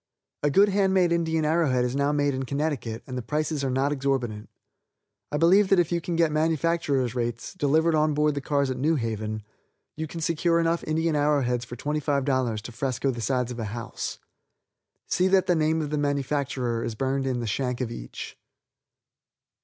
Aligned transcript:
A 0.41 0.49
good 0.49 0.69
hand 0.69 0.95
made 0.95 1.11
Indian 1.11 1.45
arrow 1.45 1.69
head 1.69 1.85
is 1.85 1.95
now 1.95 2.11
made 2.11 2.33
in 2.33 2.41
Connecticut, 2.43 3.03
and 3.05 3.15
the 3.15 3.21
prices 3.21 3.63
are 3.63 3.69
not 3.69 3.91
exorbitant. 3.91 4.49
I 5.31 5.37
believe 5.37 5.67
that 5.69 5.77
if 5.77 5.91
you 5.91 6.01
can 6.01 6.15
get 6.15 6.31
manufacturers' 6.31 7.13
rates, 7.13 7.53
delivered 7.53 7.93
on 7.93 8.15
board 8.15 8.33
the 8.33 8.41
cars 8.41 8.71
at 8.71 8.77
New 8.77 8.95
Haven, 8.95 9.43
you 9.95 10.07
can 10.07 10.19
secure 10.19 10.59
enough 10.59 10.83
Indian 10.85 11.15
arrow 11.15 11.43
heads 11.43 11.65
for 11.65 11.75
$25 11.75 12.61
to 12.61 12.71
fresco 12.71 13.11
the 13.11 13.21
sides 13.21 13.51
of 13.51 13.59
a 13.59 13.65
house. 13.65 14.17
See 15.05 15.27
that 15.27 15.45
the 15.45 15.53
name 15.53 15.83
of 15.83 15.91
the 15.91 15.99
manufacturer 15.99 16.83
is 16.83 16.95
burned 16.95 17.27
in 17.27 17.39
the 17.39 17.45
shank 17.45 17.79
of 17.79 17.91
each. 17.91 18.35